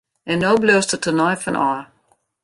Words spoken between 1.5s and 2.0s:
ôf!